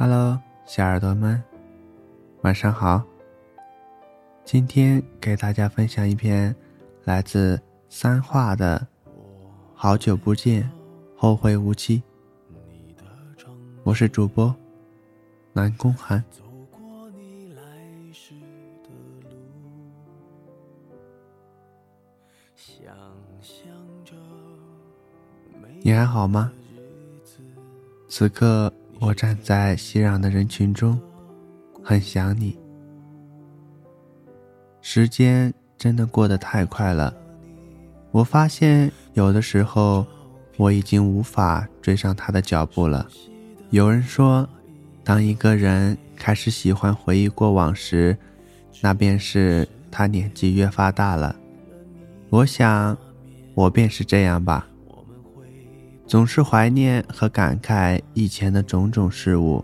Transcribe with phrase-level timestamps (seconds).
[0.00, 1.42] Hello，小耳朵们，
[2.42, 3.02] 晚上好。
[4.44, 6.54] 今天给大家分享一篇
[7.02, 8.86] 来自三画的
[9.74, 10.70] 《好久不见，
[11.16, 12.00] 后会无期》。
[13.82, 14.54] 我是主播
[15.52, 16.24] 南宫寒。
[25.80, 26.52] 你还好吗？
[28.08, 28.72] 此刻。
[29.00, 31.00] 我站在熙攘的人群中，
[31.82, 32.58] 很想你。
[34.80, 37.14] 时间真的过得太快了，
[38.10, 40.04] 我发现有的时候
[40.56, 43.06] 我已经无法追上他的脚步了。
[43.70, 44.48] 有人说，
[45.04, 48.16] 当一个人开始喜欢回忆过往时，
[48.80, 51.36] 那便是他年纪越发大了。
[52.30, 52.96] 我想，
[53.54, 54.66] 我便是这样吧。
[56.08, 59.62] 总是怀念和感慨以前的种种事物，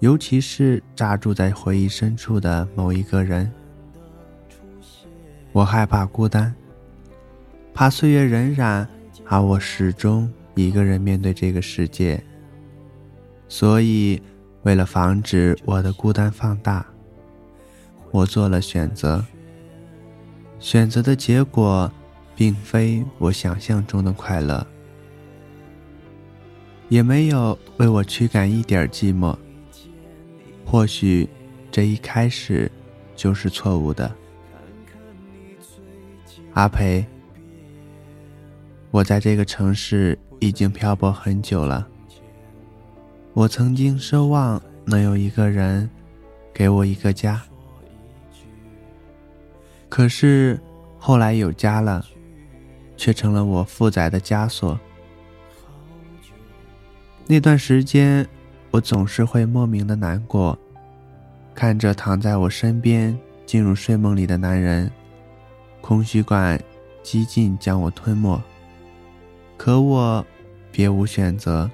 [0.00, 3.52] 尤其是扎住在回忆深处的某一个人。
[5.52, 6.54] 我害怕孤单，
[7.74, 8.86] 怕岁月荏苒，
[9.26, 12.18] 而我始终一个人面对这个世界。
[13.46, 14.22] 所以，
[14.62, 16.86] 为了防止我的孤单放大，
[18.10, 19.22] 我做了选择。
[20.58, 21.92] 选择的结果，
[22.34, 24.66] 并非我想象中的快乐。
[26.88, 29.36] 也没有为我驱赶一点寂寞。
[30.64, 31.28] 或许，
[31.70, 32.70] 这一开始
[33.14, 34.10] 就是错误的。
[36.54, 37.04] 阿培，
[38.90, 41.86] 我在这个城市已经漂泊很久了。
[43.32, 45.88] 我曾经奢望能有一个人
[46.52, 47.40] 给我一个家，
[49.88, 50.58] 可是
[50.98, 52.04] 后来有家了，
[52.96, 54.78] 却成了我负载的枷锁。
[57.30, 58.26] 那段时间，
[58.70, 60.58] 我总是会莫名的难过，
[61.54, 63.14] 看着躺在我身边
[63.44, 64.90] 进入睡梦里的男人，
[65.82, 66.58] 空虚感
[67.02, 68.42] 几近将我吞没。
[69.58, 70.24] 可我
[70.72, 71.70] 别无选择，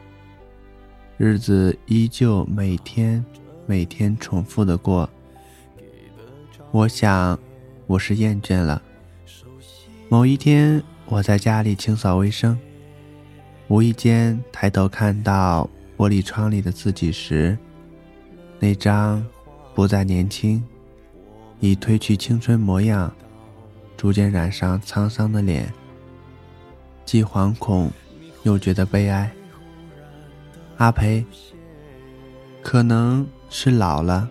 [1.18, 3.24] 日子依旧每天
[3.64, 5.08] 每天重复的过。
[6.72, 7.38] 我想，
[7.86, 8.82] 我是厌倦了。
[10.08, 12.58] 某一天，我在家里清扫卫生。
[13.68, 17.56] 无意间抬头看到玻璃窗里的自己时，
[18.58, 19.24] 那张
[19.74, 20.62] 不再年轻、
[21.60, 23.12] 已褪去青春模样、
[23.96, 25.72] 逐渐染上沧桑的脸，
[27.06, 27.90] 既惶恐
[28.42, 29.30] 又觉得悲哀。
[30.76, 31.24] 阿培，
[32.62, 34.28] 可能是老了，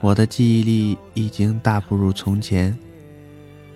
[0.00, 2.78] 我的记忆力已经大不如从前，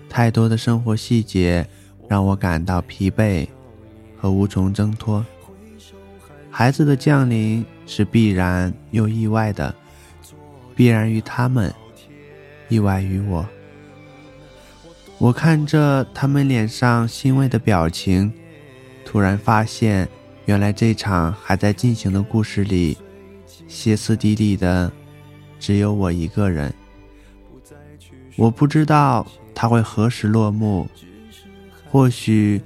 [0.07, 1.67] 太多的生活细节
[2.07, 3.45] 让我感到疲惫。
[4.21, 5.25] 和无从挣脱。
[6.51, 9.73] 孩子的降临是必然又意外的，
[10.75, 11.73] 必然于他们，
[12.69, 13.43] 意外于我。
[15.17, 18.31] 我看着他们脸上欣慰的表情，
[19.03, 20.07] 突然发现，
[20.45, 22.95] 原来这场还在进行的故事里，
[23.67, 24.91] 歇斯底里的
[25.59, 26.71] 只有我一个人。
[28.37, 30.87] 我不知道他会何时落幕，
[31.89, 32.61] 或许，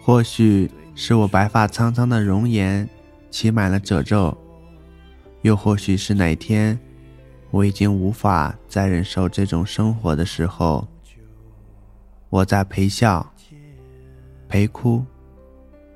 [0.00, 0.70] 或许。
[0.94, 2.88] 是我白发苍苍的容颜
[3.30, 4.36] 起满了褶皱，
[5.42, 6.78] 又或许是哪天
[7.50, 10.86] 我已经无法再忍受这种生活的时候，
[12.30, 13.28] 我在陪笑、
[14.48, 15.04] 陪哭、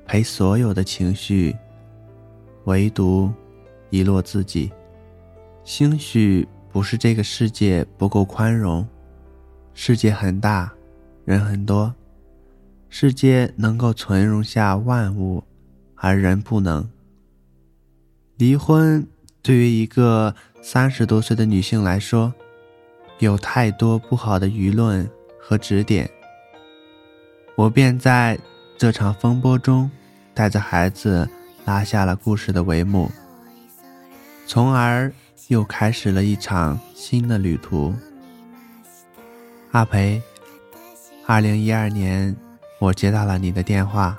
[0.05, 1.55] 陪所有的情绪，
[2.65, 3.31] 唯独
[3.89, 4.71] 遗落自己。
[5.63, 8.85] 兴许不是这个世界不够宽容，
[9.73, 10.71] 世界很大，
[11.25, 11.93] 人很多。
[12.91, 15.43] 世界能够存容下万物，
[15.95, 16.89] 而人不能。
[18.35, 19.07] 离婚
[19.43, 22.33] 对于一个三十多岁的女性来说，
[23.19, 25.07] 有太多不好的舆论
[25.39, 26.09] 和指点。
[27.55, 28.39] 我便在
[28.77, 29.89] 这场风波中，
[30.33, 31.29] 带着孩子
[31.65, 33.11] 拉下了故事的帷幕，
[34.47, 35.13] 从而
[35.49, 37.93] 又开始了一场新的旅途。
[39.71, 40.21] 阿培，
[41.27, 42.35] 二零一二年。
[42.79, 44.17] 我接到了你的电话，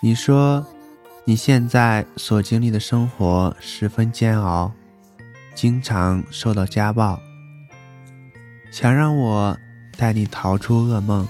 [0.00, 0.66] 你说
[1.24, 4.72] 你现在所经历的生活十分煎熬，
[5.54, 7.20] 经常受到家暴，
[8.72, 9.54] 想让我
[9.98, 11.28] 带你逃出噩梦。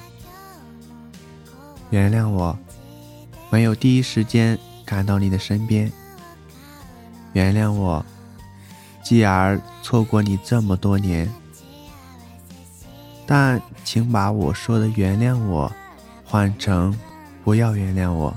[1.90, 2.56] 原谅我，
[3.50, 5.90] 没有第一时间赶到你的身边。
[7.32, 8.06] 原谅我，
[9.02, 11.28] 继而错过你这么多年。
[13.26, 15.72] 但请把我说的原谅我。
[16.34, 16.92] 换成，
[17.44, 18.36] 不要原谅我。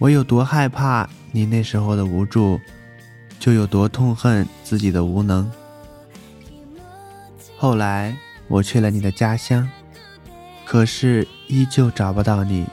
[0.00, 2.58] 我有多害怕你那时候的无助，
[3.38, 5.48] 就有多痛恨自己的无能。
[7.56, 8.16] 后来
[8.48, 9.70] 我去了你的家乡，
[10.64, 12.66] 可是依旧找不到你。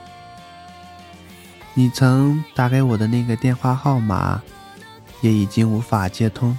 [1.74, 4.42] 你曾打给我的那个电话号码，
[5.20, 6.58] 也已经无法接通。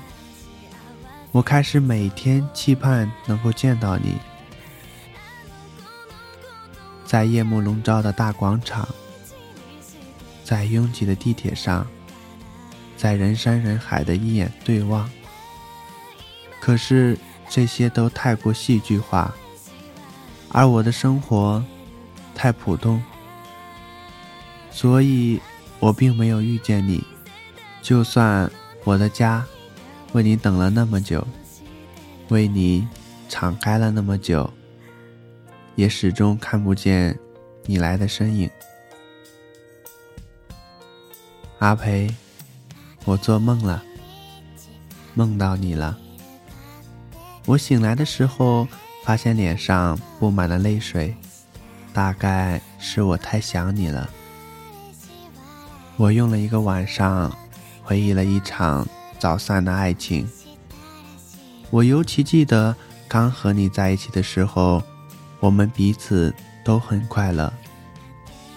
[1.34, 4.16] 我开始每天期盼能够见到你，
[7.10, 8.88] 在夜幕笼罩的大广场。
[10.44, 11.88] 在拥挤的地铁上，
[12.96, 15.10] 在人山人海的一眼对望，
[16.60, 17.18] 可是
[17.50, 19.34] 这些都太过戏剧化，
[20.50, 21.64] 而我的生活
[22.36, 23.02] 太普通，
[24.70, 25.42] 所以
[25.80, 27.04] 我并没有遇见你。
[27.82, 28.52] 就算
[28.84, 29.44] 我的家
[30.14, 31.28] 为你等了那么久，
[32.28, 32.88] 为你
[33.28, 34.52] 敞开了那么久，
[35.80, 37.18] 也始终看不见
[37.64, 38.50] 你来的身影。
[41.60, 42.14] 阿培，
[43.06, 43.81] 我做梦了，
[45.14, 45.98] 梦到你了。
[47.46, 48.68] 我醒来的时候，
[49.06, 51.16] 发现脸上布满了泪水，
[51.94, 54.10] 大概是我太想你了。
[55.96, 57.34] 我用了一个晚上，
[57.82, 58.86] 回忆了一场
[59.18, 60.30] 早散的爱情。
[61.70, 62.75] 我尤其记得
[63.08, 64.84] 刚和你在一起的时候，
[65.39, 66.33] 我们彼此
[66.63, 67.51] 都很快乐。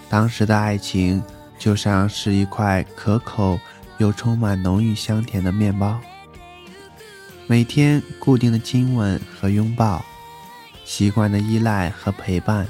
[0.09, 1.23] 当时的爱情。
[1.59, 3.57] 就像是一块可口
[3.97, 5.97] 又充满浓郁香甜的面包，
[7.47, 10.03] 每天固定的亲吻和拥抱，
[10.83, 12.67] 习惯的依赖和陪伴，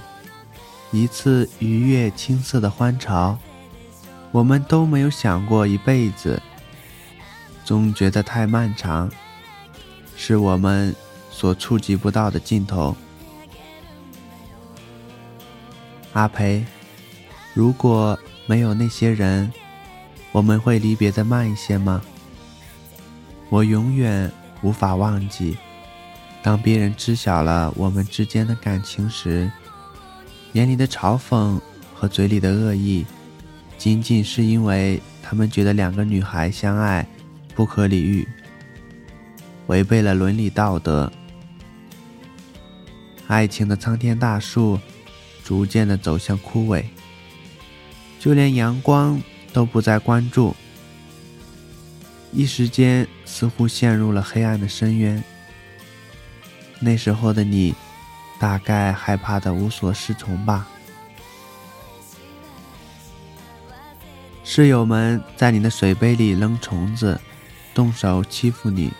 [0.92, 3.36] 一次愉悦青涩的欢潮，
[4.32, 6.40] 我们都没有想过一辈子，
[7.66, 9.10] 总觉得太漫长，
[10.16, 10.96] 是我们
[11.32, 12.96] 所触及不到的尽头。
[16.14, 16.66] 阿培，
[17.54, 18.18] 如果。
[18.46, 19.50] 没有那些人，
[20.34, 22.02] 我们会离别的慢一些吗？
[23.48, 24.30] 我永远
[24.62, 25.56] 无法忘记，
[26.42, 29.50] 当别人知晓了我们之间的感情时，
[30.52, 31.58] 眼里的嘲讽
[31.96, 33.06] 和嘴里的恶意，
[33.78, 37.08] 仅仅是因为他们觉得两个女孩相爱
[37.56, 38.28] 不可理喻，
[39.68, 41.10] 违背了伦理道德。
[43.28, 44.78] 爱情的苍天大树，
[45.44, 46.84] 逐渐的走向枯萎。
[48.20, 50.56] 就连阳光都不再关注，
[52.32, 55.22] 一时间似乎陷入了黑暗的深渊。
[56.80, 57.76] 那时候的你，
[58.40, 60.68] 大概害怕的无所适从吧。
[64.44, 67.20] 室友们在你的水杯里扔虫子，
[67.74, 68.92] 动手欺负你，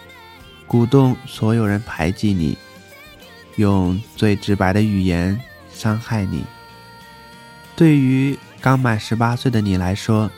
[0.66, 2.58] 鼓动所有人排挤你，
[3.58, 5.40] 用最直白的语言
[5.74, 6.46] 伤害你。
[7.76, 10.30] 对于刚满十八岁的你来说，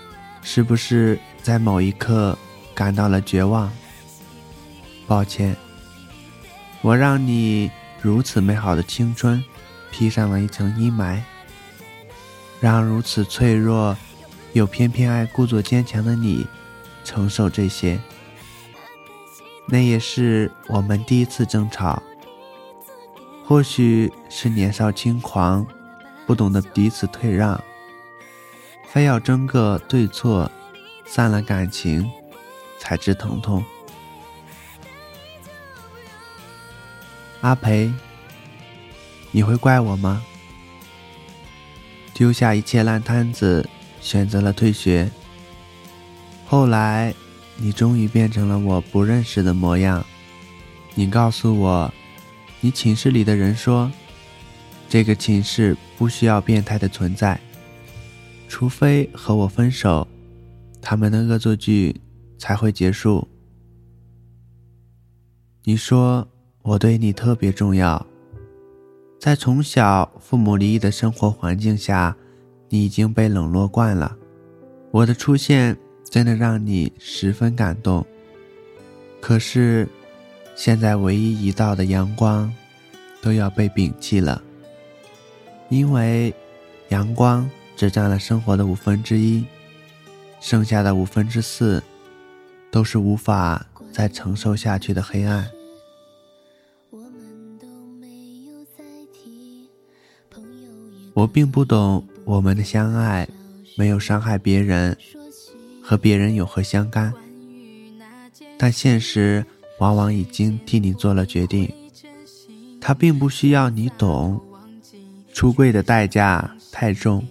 [0.41, 2.37] 是不是在某一刻
[2.73, 3.71] 感到了绝望？
[5.07, 5.55] 抱歉，
[6.81, 7.69] 我让你
[8.01, 9.43] 如此美好的青春
[9.91, 11.19] 披上了一层阴霾，
[12.59, 13.95] 让如此脆弱
[14.53, 16.47] 又偏偏爱故作坚强的你
[17.03, 17.99] 承受这些。
[19.67, 22.01] 那也是我们第一次争吵，
[23.47, 25.65] 或许是年少轻狂，
[26.25, 27.63] 不懂得彼此退让。
[28.89, 30.51] 非要争个对错，
[31.05, 32.09] 散了感情，
[32.79, 33.63] 才知疼痛。
[37.41, 37.93] 阿培，
[39.29, 40.23] 你会怪我吗？
[42.15, 43.69] 丢下一切烂摊子，
[44.01, 45.11] 选择了退学。
[46.47, 47.13] 后来，
[47.57, 50.03] 你终于变成了我不认识的模样。
[50.95, 51.93] 你告诉我，
[52.65, 53.91] 你寝室里的人说，
[54.89, 57.39] 这个寝室不需要变态的存在。
[58.47, 60.07] 除非和我分手，
[60.81, 61.95] 他们的恶作剧
[62.39, 63.27] 才会结束。
[65.63, 66.27] 你说
[66.63, 68.03] 我对你特别重要，
[69.19, 72.17] 在从小父母离异的生活环境下，
[72.69, 74.17] 你已经被冷落惯了。
[74.89, 75.77] 我的出现
[76.09, 78.03] 真的让你十分感动。
[79.21, 79.87] 可是，
[80.55, 82.51] 现在唯一一道的阳光
[83.21, 84.41] 都要被摒弃了，
[85.69, 86.33] 因为
[86.89, 87.49] 阳光。
[87.77, 89.43] 只占了生活的五分之一，
[90.39, 91.83] 剩下的五分之四，
[92.71, 95.45] 都是无法再承受下去的黑暗。
[101.13, 103.27] 我并不懂我们的相爱
[103.77, 104.97] 没有伤害别人，
[105.83, 107.13] 和别人有何相干？
[108.57, 109.45] 但现实
[109.79, 111.73] 往往已经替你做了决定，
[112.79, 114.39] 他并不需要你懂。
[115.33, 117.25] 出柜的代价太重。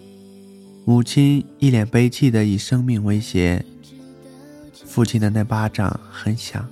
[0.85, 3.65] 母亲一脸悲戚的以生命威胁。
[4.85, 6.69] 父亲的那巴掌很响，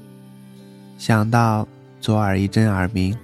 [0.98, 1.66] 响到
[2.00, 3.16] 左耳一阵耳鸣。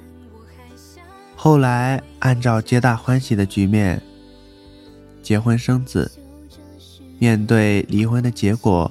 [1.37, 4.03] 后来按照皆大欢喜的局面，
[5.23, 6.11] 结婚生子。
[7.19, 8.91] 面对离婚的结果，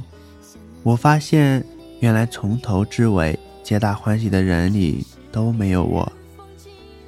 [0.84, 1.66] 我发现
[2.00, 3.38] 原来从头至尾
[3.68, 6.10] 皆大欢喜的人里都没有我。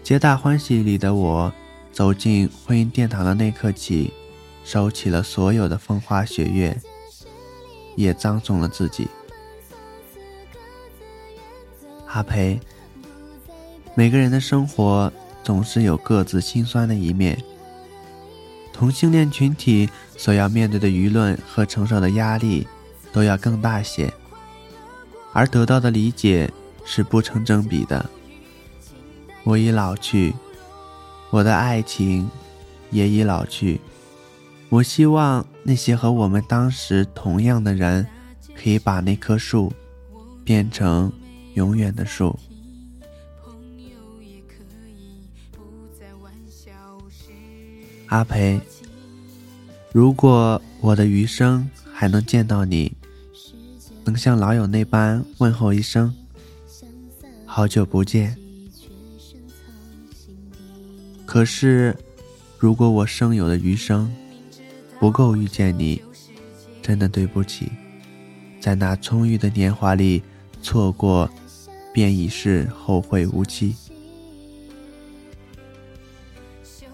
[0.03, 1.53] 皆大欢喜里的我，
[1.93, 4.11] 走进婚姻殿堂的那刻起，
[4.65, 6.77] 收起了所有的风花雪月，
[7.95, 9.07] 也葬送了自己。
[12.07, 12.59] 阿培，
[13.95, 15.09] 每个人的生活
[15.41, 17.41] 总是有各自心酸的一面。
[18.73, 22.67] 同性恋群体所要面对的舆论和承受的压力
[23.13, 24.13] 都要更大些，
[25.33, 26.51] 而得到的理解
[26.85, 28.09] 是不成正比的。
[29.43, 30.33] 我已老去，
[31.29, 32.29] 我的爱情
[32.91, 33.79] 也已老去。
[34.69, 38.05] 我希望那些和我们当时同样的人，
[38.55, 39.71] 可以把那棵树
[40.43, 41.11] 变成
[41.55, 42.37] 永远的树。
[48.07, 48.59] 阿培，
[49.91, 52.91] 如果我的余生还能见到你，
[54.09, 56.11] 能像老友那般问候一声
[57.45, 58.35] “好久不见”。
[61.27, 61.95] 可是，
[62.57, 64.11] 如果我剩有的余生
[64.99, 66.01] 不够遇见你，
[66.81, 67.71] 真的对不起，
[68.59, 70.23] 在那充裕的年华里
[70.63, 71.29] 错过，
[71.93, 73.75] 便已是后会无期。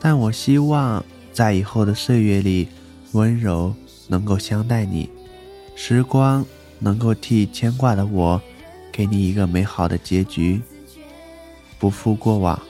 [0.01, 2.67] 但我希望在以后的岁月里，
[3.13, 3.73] 温柔
[4.09, 5.09] 能够相待你，
[5.77, 6.45] 时光
[6.79, 8.41] 能够替牵挂的我，
[8.91, 10.61] 给你一个美好的结局，
[11.79, 12.61] 不负过往。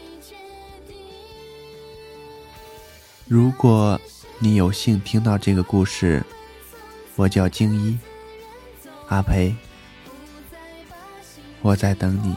[3.28, 4.00] 如果
[4.40, 6.24] 你有幸听到这个故事，
[7.16, 7.98] 我叫静一，
[9.08, 9.56] 阿培，
[11.62, 12.36] 我在等你。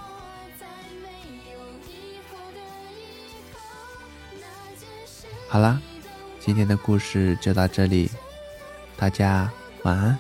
[5.47, 5.81] 好了，
[6.41, 8.11] 今天的故事就到这里，
[8.97, 9.51] 大家
[9.83, 10.19] 晚安，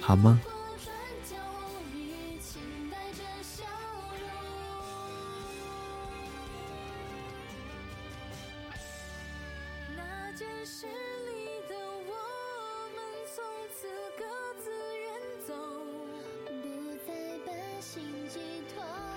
[0.00, 0.38] 好梦。
[17.80, 18.40] 心寄
[18.74, 19.15] 托。